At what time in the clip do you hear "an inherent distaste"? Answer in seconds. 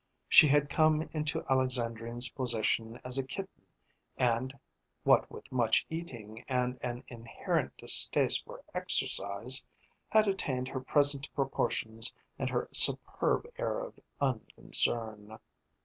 6.81-8.43